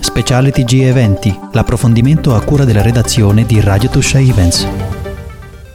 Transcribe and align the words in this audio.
Speciale 0.00 0.50
TG 0.50 0.82
Eventi, 0.82 1.38
l'approfondimento 1.52 2.34
a 2.34 2.42
cura 2.42 2.64
della 2.64 2.82
redazione 2.82 3.44
di 3.46 3.60
Radio 3.60 3.88
Tuscia 3.88 4.18
Events. 4.18 4.89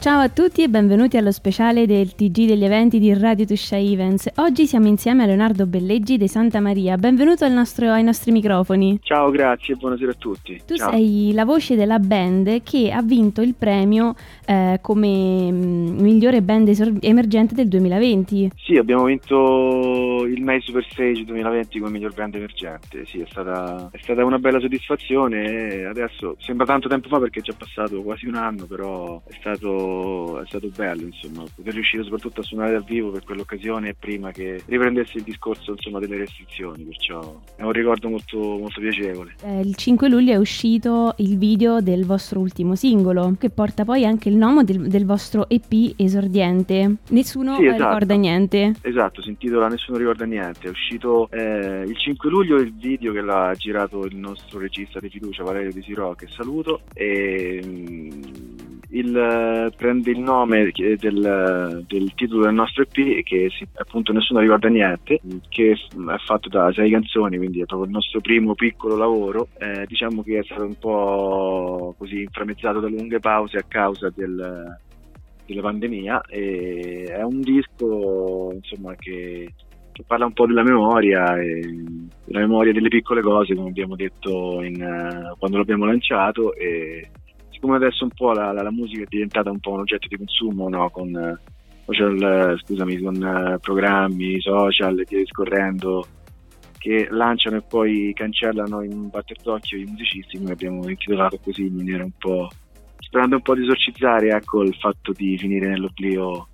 Ciao 0.06 0.20
a 0.20 0.28
tutti 0.28 0.62
e 0.62 0.68
benvenuti 0.68 1.16
allo 1.16 1.32
speciale 1.32 1.84
del 1.84 2.14
TG 2.14 2.46
degli 2.46 2.64
eventi 2.64 3.00
di 3.00 3.12
Radio 3.12 3.44
Tuscia 3.44 3.76
Events. 3.76 4.30
Oggi 4.36 4.64
siamo 4.68 4.86
insieme 4.86 5.24
a 5.24 5.26
Leonardo 5.26 5.66
Belleggi 5.66 6.16
di 6.16 6.28
Santa 6.28 6.60
Maria. 6.60 6.96
Benvenuto 6.96 7.48
nostro, 7.48 7.90
ai 7.90 8.04
nostri 8.04 8.30
microfoni. 8.30 9.00
Ciao, 9.02 9.32
grazie 9.32 9.74
e 9.74 9.76
buonasera 9.76 10.12
a 10.12 10.14
tutti. 10.16 10.62
Tu 10.64 10.76
Ciao. 10.76 10.92
sei 10.92 11.32
la 11.34 11.44
voce 11.44 11.74
della 11.74 11.98
band 11.98 12.62
che 12.62 12.92
ha 12.92 13.02
vinto 13.02 13.42
il 13.42 13.56
premio 13.58 14.14
eh, 14.46 14.78
come 14.80 15.50
mh, 15.50 16.00
migliore 16.00 16.40
band 16.40 16.68
esor- 16.68 16.98
emergente 17.00 17.56
del 17.56 17.66
2020. 17.66 18.52
Sì, 18.54 18.76
abbiamo 18.76 19.06
vinto 19.06 20.24
il 20.24 20.40
May 20.40 20.60
Super 20.60 20.86
Stage 20.88 21.24
2020 21.24 21.80
come 21.80 21.90
miglior 21.90 22.14
band 22.14 22.36
emergente. 22.36 23.04
Sì, 23.06 23.18
è 23.18 23.26
stata, 23.28 23.88
è 23.90 23.98
stata 24.00 24.24
una 24.24 24.38
bella 24.38 24.60
soddisfazione. 24.60 25.84
Adesso 25.84 26.36
sembra 26.38 26.64
tanto 26.64 26.86
tempo 26.86 27.08
fa 27.08 27.18
perché 27.18 27.40
è 27.40 27.42
già 27.42 27.54
passato 27.58 28.00
quasi 28.02 28.28
un 28.28 28.36
anno, 28.36 28.66
però 28.66 29.20
è 29.26 29.34
stato 29.40 29.94
è 30.42 30.46
stato 30.46 30.68
bello 30.74 31.06
insomma 31.06 31.44
poter 31.54 31.74
riuscire 31.74 32.02
soprattutto 32.02 32.40
a 32.40 32.44
suonare 32.44 32.72
dal 32.72 32.84
vivo 32.84 33.10
per 33.10 33.24
quell'occasione 33.24 33.94
prima 33.94 34.30
che 34.30 34.62
riprendesse 34.66 35.18
il 35.18 35.24
discorso 35.24 35.72
insomma 35.72 35.98
delle 35.98 36.18
restrizioni 36.18 36.84
perciò 36.84 37.40
è 37.56 37.62
un 37.62 37.72
ricordo 37.72 38.08
molto, 38.08 38.38
molto 38.38 38.80
piacevole. 38.80 39.34
Eh, 39.42 39.60
il 39.60 39.74
5 39.74 40.08
luglio 40.08 40.32
è 40.32 40.36
uscito 40.36 41.14
il 41.18 41.38
video 41.38 41.80
del 41.80 42.04
vostro 42.04 42.40
ultimo 42.40 42.74
singolo 42.74 43.34
che 43.38 43.50
porta 43.50 43.84
poi 43.84 44.04
anche 44.04 44.28
il 44.28 44.36
nome 44.36 44.64
del, 44.64 44.88
del 44.88 45.04
vostro 45.04 45.48
EP 45.48 45.94
esordiente. 45.96 46.96
Nessuno 47.10 47.56
sì, 47.56 47.66
esatto. 47.66 47.82
ricorda 47.82 48.14
niente. 48.14 48.74
Esatto 48.82 49.22
si 49.22 49.30
intitola 49.30 49.68
Nessuno 49.68 49.98
ricorda 49.98 50.24
niente. 50.24 50.68
È 50.68 50.70
uscito 50.70 51.28
eh, 51.30 51.84
il 51.86 51.96
5 51.96 52.30
luglio 52.30 52.56
il 52.56 52.72
video 52.74 53.12
che 53.12 53.20
l'ha 53.20 53.52
girato 53.56 54.04
il 54.04 54.16
nostro 54.16 54.58
regista 54.58 55.00
di 55.00 55.08
fiducia 55.08 55.42
Valerio 55.42 55.72
Di 55.72 55.82
Siro 55.82 56.14
che 56.14 56.26
saluto 56.28 56.82
e 56.94 57.62
il, 58.90 59.72
prende 59.76 60.10
il 60.10 60.18
nome 60.18 60.70
del, 60.74 61.84
del, 61.86 62.14
titolo 62.14 62.44
del 62.44 62.54
nostro 62.54 62.82
EP 62.82 63.22
che 63.24 63.48
si, 63.50 63.66
appunto 63.74 64.12
nessuno 64.12 64.40
ricorda 64.40 64.68
niente 64.68 65.20
che 65.48 65.72
è 65.72 65.76
fatto 66.24 66.48
da 66.48 66.72
sei 66.72 66.90
canzoni 66.90 67.36
quindi 67.36 67.60
è 67.60 67.64
proprio 67.64 67.88
il 67.88 67.94
nostro 67.94 68.20
primo 68.20 68.54
piccolo 68.54 68.96
lavoro. 68.96 69.48
Eh, 69.58 69.84
diciamo 69.86 70.22
che 70.22 70.38
è 70.38 70.44
stato 70.44 70.64
un 70.64 70.78
po' 70.78 71.94
così 71.98 72.22
inframmezzato 72.22 72.80
da 72.80 72.88
lunghe 72.88 73.18
pause 73.18 73.58
a 73.58 73.64
causa 73.66 74.10
del, 74.14 74.78
della 75.46 75.62
pandemia. 75.62 76.22
E 76.28 77.06
è 77.08 77.22
un 77.22 77.40
disco 77.40 78.52
insomma 78.54 78.94
che 78.96 79.52
che 79.96 80.04
parla 80.06 80.26
un 80.26 80.34
po' 80.34 80.44
della 80.44 80.62
memoria 80.62 81.40
e 81.40 81.58
della 82.26 82.40
memoria 82.40 82.70
delle 82.70 82.88
piccole 82.88 83.22
cose 83.22 83.54
come 83.54 83.70
abbiamo 83.70 83.96
detto 83.96 84.60
in, 84.62 84.74
uh, 84.74 85.38
quando 85.38 85.56
l'abbiamo 85.56 85.86
lanciato 85.86 86.54
e 86.54 87.08
siccome 87.56 87.76
adesso 87.76 88.04
un 88.04 88.10
po' 88.14 88.32
la, 88.32 88.52
la, 88.52 88.62
la, 88.62 88.70
musica 88.70 89.02
è 89.02 89.06
diventata 89.08 89.50
un 89.50 89.58
po' 89.58 89.72
un 89.72 89.80
oggetto 89.80 90.08
di 90.08 90.16
consumo 90.16 90.68
no? 90.68 90.90
con, 90.90 91.40
social, 91.86 92.58
scusami, 92.62 92.98
con 92.98 93.16
uh, 93.16 93.58
programmi, 93.58 94.40
social 94.40 95.00
e 95.00 95.06
via 95.08 95.18
discorrendo 95.18 96.06
che 96.78 97.08
lanciano 97.10 97.56
e 97.56 97.62
poi 97.62 98.12
cancellano 98.14 98.82
in 98.82 98.92
un 98.92 99.08
batter 99.08 99.38
d'occhio 99.42 99.78
i 99.78 99.84
musicisti, 99.84 100.38
noi 100.38 100.52
abbiamo 100.52 100.88
intitolato 100.88 101.38
così 101.42 101.66
in 101.66 101.74
maniera 101.74 102.04
un 102.04 102.12
po' 102.16 102.48
sperando 102.98 103.36
un 103.36 103.42
po' 103.42 103.54
di 103.54 103.62
esorcizzare 103.62 104.28
ecco, 104.28 104.62
il 104.62 104.74
fatto 104.74 105.12
di 105.12 105.38
finire 105.38 105.68
nell'oblio 105.68 106.48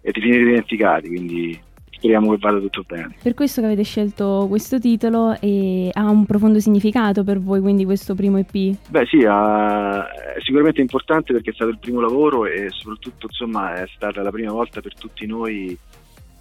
e 0.00 0.10
di 0.10 0.20
finire 0.20 0.44
dimenticati, 0.44 1.08
quindi 1.08 1.58
speriamo 1.98 2.30
che 2.30 2.38
vada 2.40 2.58
tutto 2.60 2.84
bene. 2.86 3.16
Per 3.20 3.34
questo 3.34 3.60
che 3.60 3.66
avete 3.66 3.82
scelto 3.82 4.46
questo 4.48 4.78
titolo 4.78 5.36
e 5.40 5.90
ha 5.92 6.08
un 6.08 6.24
profondo 6.24 6.60
significato 6.60 7.24
per 7.24 7.40
voi, 7.40 7.60
quindi 7.60 7.84
questo 7.84 8.14
primo 8.14 8.38
EP? 8.38 8.76
Beh 8.88 9.06
sì, 9.06 9.24
ha, 9.26 10.08
è 10.10 10.40
sicuramente 10.40 10.80
importante 10.80 11.32
perché 11.32 11.50
è 11.50 11.54
stato 11.54 11.70
il 11.70 11.78
primo 11.78 12.00
lavoro 12.00 12.46
e 12.46 12.68
soprattutto 12.70 13.26
insomma 13.26 13.74
è 13.74 13.86
stata 13.94 14.22
la 14.22 14.30
prima 14.30 14.52
volta 14.52 14.80
per 14.80 14.94
tutti 14.94 15.26
noi 15.26 15.76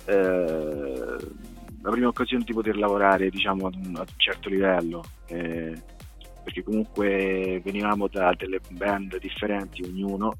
eh, 0.05 1.15
la 1.81 1.91
prima 1.91 2.07
occasione 2.07 2.43
di 2.45 2.53
poter 2.53 2.77
lavorare 2.77 3.29
diciamo 3.29 3.67
ad 3.67 3.75
un, 3.75 3.95
ad 3.95 4.07
un 4.07 4.17
certo 4.17 4.49
livello. 4.49 5.03
Eh, 5.27 5.73
perché 6.43 6.63
comunque 6.63 7.59
venivamo 7.61 8.07
da 8.07 8.33
delle 8.37 8.61
band 8.69 9.19
differenti 9.19 9.83
ognuno 9.83 10.33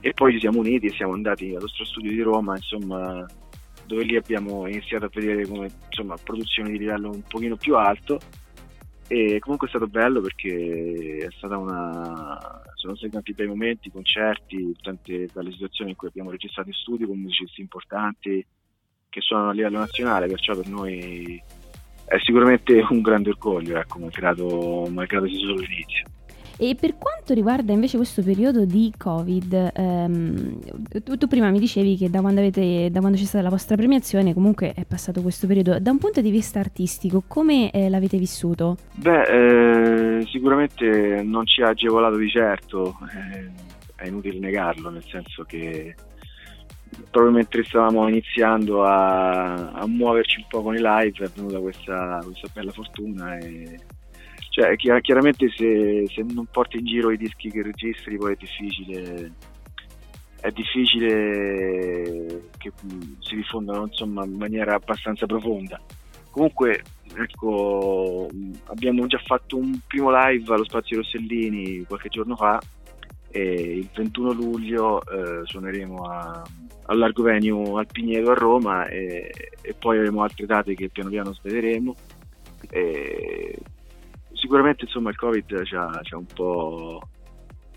e 0.00 0.14
poi 0.14 0.32
ci 0.32 0.40
siamo 0.40 0.60
uniti 0.60 0.86
e 0.86 0.92
siamo 0.92 1.12
andati 1.12 1.50
allo 1.50 1.60
nostro 1.60 1.84
studio 1.84 2.10
di 2.10 2.22
Roma 2.22 2.56
insomma 2.56 3.26
dove 3.86 4.04
lì 4.04 4.16
abbiamo 4.16 4.66
iniziato 4.66 5.06
a 5.06 5.10
vedere 5.12 5.46
come 5.46 5.70
insomma 5.88 6.16
produzioni 6.22 6.72
di 6.72 6.78
livello 6.78 7.10
un 7.10 7.22
pochino 7.22 7.56
più 7.56 7.76
alto 7.76 8.18
e 9.08 9.38
comunque 9.38 9.68
è 9.68 9.70
stato 9.70 9.86
bello 9.86 10.20
perché 10.20 11.28
una 11.40 12.62
sono 12.74 12.96
stati 12.96 13.12
tanti 13.12 13.32
bei 13.32 13.46
momenti, 13.46 13.90
concerti, 13.90 14.76
tante 14.80 15.28
belle 15.32 15.52
situazioni 15.52 15.90
in 15.90 15.96
cui 15.96 16.08
abbiamo 16.08 16.30
registrato 16.30 16.68
in 16.68 16.74
studio 16.74 17.06
con 17.06 17.18
musicisti 17.18 17.60
importanti 17.60 18.44
che 19.08 19.20
suonano 19.20 19.50
a 19.50 19.52
livello 19.52 19.78
nazionale, 19.78 20.26
perciò 20.26 20.54
per 20.54 20.68
noi 20.68 21.42
è 22.04 22.18
sicuramente 22.18 22.84
un 22.90 23.00
grande 23.00 23.30
orgoglio, 23.30 23.78
ecco, 23.78 23.98
malgrado, 23.98 24.86
malgrado 24.90 25.26
sia 25.26 25.38
solo 25.38 25.54
l'inizio. 25.54 26.04
E 26.58 26.74
per 26.74 26.96
quanto 26.96 27.34
riguarda 27.34 27.72
invece 27.72 27.98
questo 27.98 28.22
periodo 28.22 28.64
di 28.64 28.90
Covid, 28.96 29.72
ehm, 29.74 30.58
tu, 31.04 31.18
tu, 31.18 31.26
prima 31.26 31.50
mi 31.50 31.58
dicevi 31.58 31.96
che 31.96 32.08
da 32.08 32.20
quando, 32.20 32.40
avete, 32.40 32.88
da 32.90 33.00
quando, 33.00 33.18
c'è 33.18 33.24
stata 33.24 33.44
la 33.44 33.50
vostra 33.50 33.76
premiazione 33.76 34.32
comunque 34.32 34.72
è 34.72 34.86
passato 34.86 35.20
questo 35.20 35.46
periodo. 35.46 35.78
Da 35.78 35.90
un 35.90 35.98
punto 35.98 36.22
di 36.22 36.30
vista 36.30 36.58
artistico, 36.58 37.22
come 37.26 37.70
eh, 37.70 37.90
l'avete 37.90 38.16
vissuto? 38.16 38.78
Beh, 38.94 40.20
eh, 40.20 40.26
sicuramente 40.26 41.22
non 41.22 41.46
ci 41.46 41.60
ha 41.60 41.68
agevolato 41.68 42.16
di 42.16 42.30
certo, 42.30 42.96
eh, 43.14 43.50
è 43.94 44.06
inutile 44.06 44.38
negarlo, 44.38 44.88
nel 44.88 45.04
senso 45.04 45.44
che 45.44 45.94
proprio 47.10 47.32
mentre 47.32 47.64
stavamo 47.64 48.08
iniziando 48.08 48.82
a, 48.82 49.72
a 49.72 49.86
muoverci 49.86 50.38
un 50.38 50.46
po' 50.48 50.62
con 50.62 50.74
i 50.74 50.80
live 50.80 51.24
è 51.24 51.30
venuta 51.34 51.58
questa, 51.58 52.20
questa 52.24 52.48
bella 52.54 52.70
fortuna 52.70 53.36
e 53.36 53.78
cioè, 54.56 54.74
chiaramente 55.02 55.50
se, 55.54 56.06
se, 56.08 56.24
non 56.32 56.46
porti 56.46 56.78
in 56.78 56.86
giro 56.86 57.10
i 57.10 57.18
dischi 57.18 57.50
che 57.50 57.62
registri 57.62 58.16
poi 58.16 58.32
è 58.32 58.36
difficile 58.38 59.32
è 60.40 60.50
difficile 60.50 62.48
che 62.56 62.72
si 63.18 63.34
diffondano 63.34 63.84
insomma, 63.84 64.24
in 64.24 64.36
maniera 64.36 64.74
abbastanza 64.74 65.26
profonda. 65.26 65.78
Comunque 66.30 66.82
ecco 67.14 68.28
abbiamo 68.66 69.06
già 69.06 69.18
fatto 69.18 69.58
un 69.58 69.78
primo 69.86 70.10
live 70.10 70.54
allo 70.54 70.64
Spazio 70.64 70.98
Rossellini 70.98 71.84
qualche 71.84 72.08
giorno 72.08 72.34
fa 72.34 72.58
e 73.30 73.78
il 73.78 73.88
21 73.92 74.32
luglio 74.32 75.02
eh, 75.02 75.42
suoneremo 75.44 76.02
a, 76.04 76.42
al 76.86 77.12
Venue 77.14 77.78
al 77.78 77.86
Pigneto 77.92 78.30
a 78.30 78.34
Roma 78.34 78.86
e, 78.86 79.30
e, 79.60 79.74
poi 79.74 79.98
avremo 79.98 80.22
altre 80.22 80.46
date 80.46 80.74
che 80.74 80.88
piano 80.88 81.10
piano 81.10 81.34
svederemo 81.34 81.94
e 82.70 83.58
sicuramente 84.46 84.84
insomma 84.84 85.10
il 85.10 85.16
Covid 85.16 85.64
ci 85.64 85.74
ha, 85.74 85.90
ci 86.02 86.14
ha, 86.14 86.16
un 86.16 86.26
po', 86.32 87.00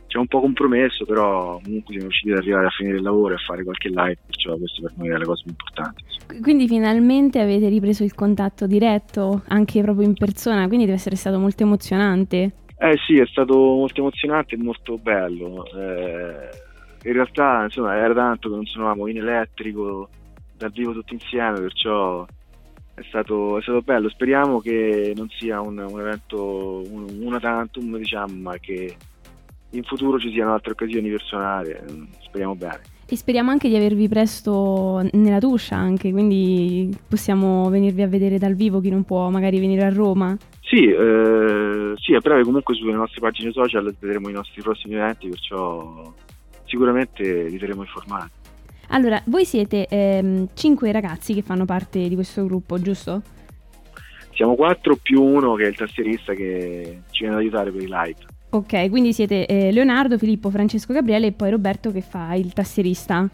ci 0.06 0.18
ha 0.18 0.20
un 0.20 0.28
po' 0.28 0.40
compromesso, 0.40 1.04
però 1.06 1.60
comunque 1.64 1.94
siamo 1.94 2.08
riusciti 2.08 2.32
ad 2.32 2.38
arrivare 2.38 2.68
a 2.68 2.70
finire 2.70 2.98
il 2.98 3.04
lavoro 3.04 3.34
e 3.34 3.38
a 3.38 3.44
fare 3.46 3.64
qualche 3.64 3.90
live, 3.90 4.18
perciò 4.26 4.56
questo 4.56 4.84
per 4.84 4.94
noi 4.96 5.10
è 5.10 5.18
la 5.18 5.26
cosa 5.26 5.42
più 5.42 5.52
importante. 5.52 6.04
Quindi 6.42 6.68
finalmente 6.68 7.40
avete 7.40 7.68
ripreso 7.68 8.04
il 8.04 8.14
contatto 8.14 8.68
diretto, 8.68 9.42
anche 9.48 9.82
proprio 9.82 10.06
in 10.06 10.14
persona, 10.14 10.68
quindi 10.68 10.86
deve 10.86 10.98
essere 10.98 11.16
stato 11.16 11.40
molto 11.40 11.64
emozionante. 11.64 12.52
Eh 12.78 12.98
sì, 13.06 13.20
è 13.20 13.26
stato 13.26 13.56
molto 13.56 14.00
emozionante 14.00 14.56
e 14.56 14.58
molto 14.60 14.98
bello. 14.98 15.66
Eh, 15.66 16.50
in 17.04 17.14
realtà 17.14 17.64
insomma 17.64 17.96
era 17.96 18.14
tanto 18.14 18.50
che 18.50 18.56
non 18.56 18.66
suonavamo 18.66 19.08
in 19.08 19.18
elettrico 19.18 20.10
dal 20.56 20.72
vivo 20.72 20.94
tutti 20.94 21.14
insieme, 21.14 21.60
perciò 21.60 22.26
è 23.00 23.04
stato, 23.08 23.58
è 23.58 23.62
stato 23.62 23.82
bello. 23.82 24.10
Speriamo 24.10 24.60
che 24.60 25.14
non 25.16 25.30
sia 25.30 25.62
un, 25.62 25.78
un 25.78 26.00
evento, 26.00 26.84
un, 26.92 27.08
una 27.22 27.40
tantum, 27.40 27.98
diciamo, 27.98 28.34
ma 28.36 28.58
che 28.58 28.96
in 29.72 29.84
futuro 29.84 30.20
ci 30.20 30.32
siano 30.32 30.54
altre 30.54 30.74
occasioni 30.74 31.10
per 31.10 31.22
suonare. 31.22 31.86
Speriamo 32.22 32.56
bene. 32.56 32.82
E 33.12 33.16
speriamo 33.16 33.50
anche 33.50 33.70
di 33.70 33.76
avervi 33.76 34.08
presto 34.08 35.02
nella 35.14 35.40
Tuscia 35.40 35.76
anche, 35.76 36.12
quindi 36.12 36.96
possiamo 37.08 37.68
venirvi 37.70 38.04
a 38.04 38.08
vedere 38.08 38.38
dal 38.38 38.54
vivo 38.54 38.80
chi 38.80 38.92
non 38.92 39.04
può 39.04 39.30
magari 39.30 39.60
venire 39.60 39.84
a 39.84 39.90
Roma. 39.90 40.38
Sì, 40.62 40.86
eh, 40.86 41.94
sì, 41.96 42.14
a 42.14 42.20
breve 42.20 42.44
comunque 42.44 42.76
sulle 42.76 42.94
nostre 42.94 43.20
pagine 43.20 43.52
social 43.52 43.96
vedremo 44.00 44.30
i 44.30 44.34
nostri 44.34 44.62
prossimi 44.62 44.94
eventi, 44.94 45.28
perciò 45.28 46.14
sicuramente 46.66 47.46
vi 47.46 47.58
terremo 47.58 47.82
informati. 47.82 48.39
Allora, 48.90 49.22
voi 49.26 49.46
siete 49.46 49.88
ehm, 49.88 50.50
cinque 50.54 50.92
ragazzi 50.92 51.34
che 51.34 51.42
fanno 51.42 51.66
parte 51.66 52.08
di 52.08 52.16
questo 52.16 52.46
gruppo, 52.46 52.80
giusto? 52.82 53.22
Siamo 54.34 54.56
quattro 54.56 54.96
più 54.96 55.22
uno 55.22 55.56
che 55.56 55.64
è 55.64 55.68
il 55.68 55.76
tastierista 55.76 56.34
che 56.34 57.02
ci 57.12 57.22
viene 57.22 57.36
ad 57.36 57.42
aiutare 57.42 57.72
per 57.72 57.82
i 57.82 57.88
live. 57.88 58.18
Ok, 58.52 58.90
quindi 58.90 59.14
siete 59.14 59.46
eh, 59.46 59.72
Leonardo, 59.72 60.18
Filippo, 60.18 60.50
Francesco, 60.50 60.94
Gabriele 60.94 61.28
e 61.28 61.32
poi 61.34 61.52
Roberto 61.52 61.92
che 61.92 62.02
fa 62.02 62.34
il 62.34 62.52
tastierista. 62.54 63.30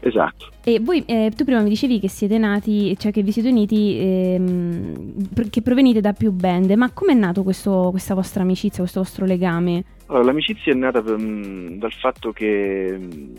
Esatto. 0.00 0.48
E 0.64 0.80
voi, 0.80 1.02
eh, 1.06 1.30
tu 1.34 1.44
prima 1.44 1.60
mi 1.60 1.68
dicevi 1.68 2.00
che 2.00 2.08
siete 2.08 2.36
nati, 2.36 2.96
cioè 2.98 3.12
che 3.12 3.22
vi 3.22 3.32
siete 3.32 3.48
uniti, 3.48 3.98
ehm, 3.98 5.48
che 5.50 5.62
provenite 5.62 6.00
da 6.00 6.12
più 6.12 6.32
band, 6.32 6.70
ma 6.72 6.90
com'è 6.90 7.14
nato 7.14 7.42
questo, 7.42 7.88
questa 7.90 8.14
vostra 8.14 8.42
amicizia, 8.42 8.80
questo 8.80 9.00
vostro 9.00 9.24
legame? 9.24 9.84
Allora, 10.06 10.24
l'amicizia 10.24 10.72
è 10.72 10.74
nata 10.74 11.00
mh, 11.00 11.78
dal 11.78 11.92
fatto 11.92 12.32
che 12.32 12.98
mh, 12.98 13.32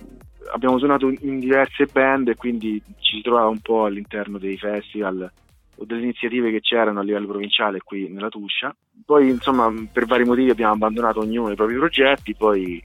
abbiamo 0.53 0.77
suonato 0.77 1.07
in 1.07 1.39
diverse 1.39 1.85
band 1.85 2.29
e 2.29 2.35
quindi 2.35 2.81
ci 2.99 3.17
si 3.17 3.21
trovava 3.21 3.49
un 3.49 3.59
po' 3.59 3.85
all'interno 3.85 4.37
dei 4.37 4.57
festival 4.57 5.31
o 5.77 5.85
delle 5.85 6.01
iniziative 6.01 6.51
che 6.51 6.61
c'erano 6.61 6.99
a 6.99 7.03
livello 7.03 7.27
provinciale 7.27 7.79
qui 7.83 8.09
nella 8.09 8.29
Tuscia. 8.29 8.75
Poi, 9.05 9.29
insomma, 9.29 9.71
per 9.91 10.05
vari 10.05 10.25
motivi 10.25 10.51
abbiamo 10.51 10.73
abbandonato 10.73 11.19
ognuno 11.19 11.51
i 11.51 11.55
propri 11.55 11.75
progetti, 11.75 12.35
poi 12.35 12.83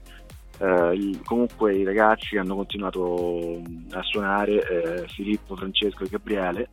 eh, 0.59 1.19
comunque 1.23 1.75
i 1.75 1.83
ragazzi 1.83 2.37
hanno 2.37 2.55
continuato 2.55 3.61
a 3.91 4.01
suonare, 4.01 5.03
eh, 5.03 5.07
Filippo, 5.07 5.55
Francesco 5.55 6.03
e 6.03 6.09
Gabriele, 6.09 6.69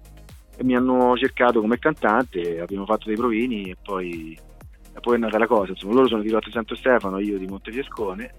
e 0.56 0.64
mi 0.64 0.76
hanno 0.76 1.16
cercato 1.16 1.60
come 1.60 1.78
cantante, 1.78 2.60
abbiamo 2.60 2.86
fatto 2.86 3.06
dei 3.06 3.16
provini 3.16 3.70
e 3.70 3.76
poi, 3.82 4.38
e 4.94 5.00
poi 5.00 5.16
è 5.16 5.18
nata 5.18 5.38
la 5.38 5.46
cosa. 5.46 5.72
Insomma, 5.72 5.94
loro 5.94 6.08
sono 6.08 6.22
di 6.22 6.30
Lotte 6.30 6.50
Santo 6.50 6.74
Stefano, 6.74 7.18
io 7.18 7.36
di 7.36 7.46
Montefiascone 7.46 8.34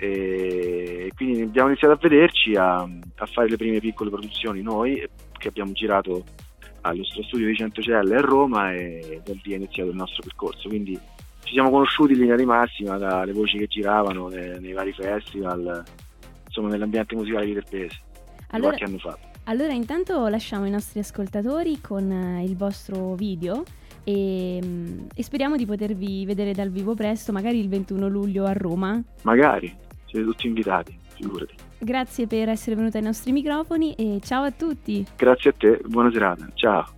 e 0.00 1.10
quindi 1.16 1.42
abbiamo 1.42 1.70
iniziato 1.70 1.94
a 1.94 1.98
vederci, 2.00 2.54
a, 2.54 2.76
a 2.76 3.26
fare 3.26 3.48
le 3.48 3.56
prime 3.56 3.80
piccole 3.80 4.10
produzioni 4.10 4.62
noi 4.62 5.04
che 5.32 5.48
abbiamo 5.48 5.72
girato 5.72 6.24
allo 6.82 7.02
studio 7.04 7.48
di 7.48 7.56
Centocelle 7.56 8.16
a 8.16 8.20
Roma 8.20 8.72
e 8.72 9.20
da 9.24 9.32
lì 9.42 9.52
è 9.52 9.56
iniziato 9.56 9.90
il 9.90 9.96
nostro 9.96 10.22
percorso. 10.22 10.68
Quindi 10.68 10.98
ci 11.42 11.52
siamo 11.52 11.70
conosciuti 11.70 12.12
in 12.12 12.20
linea 12.20 12.36
di 12.36 12.44
massima 12.44 12.96
dalle 12.96 13.32
voci 13.32 13.58
che 13.58 13.66
giravano 13.66 14.28
nei, 14.28 14.60
nei 14.60 14.72
vari 14.72 14.92
festival, 14.92 15.82
insomma 16.46 16.68
nell'ambiente 16.68 17.16
musicale 17.16 17.46
di 17.46 17.54
Terpese, 17.54 18.00
allora, 18.50 18.68
qualche 18.68 18.84
anno 18.84 18.98
fa. 18.98 19.18
Allora 19.44 19.72
intanto 19.72 20.28
lasciamo 20.28 20.66
i 20.66 20.70
nostri 20.70 21.00
ascoltatori 21.00 21.80
con 21.80 22.10
eh, 22.10 22.44
il 22.44 22.56
vostro 22.56 23.14
video 23.14 23.64
e, 24.04 24.60
mm, 24.62 25.06
e, 25.14 25.22
speriamo 25.22 25.56
di 25.56 25.66
potervi 25.66 26.24
vedere 26.24 26.52
dal 26.52 26.70
vivo 26.70 26.94
presto, 26.94 27.32
magari 27.32 27.58
il 27.58 27.68
21 27.68 28.08
luglio 28.08 28.44
a 28.44 28.52
Roma. 28.52 29.02
Magari, 29.22 29.74
siete 30.08 30.24
tutti 30.24 30.46
invitati, 30.46 30.98
figurati. 31.14 31.54
Grazie 31.78 32.26
per 32.26 32.48
essere 32.48 32.74
venuta 32.74 32.98
ai 32.98 33.04
nostri 33.04 33.32
microfoni 33.32 33.94
e 33.94 34.20
ciao 34.22 34.44
a 34.44 34.50
tutti. 34.50 35.06
Grazie 35.16 35.50
a 35.50 35.54
te, 35.56 35.80
buona 35.86 36.10
serata, 36.10 36.48
ciao. 36.54 36.97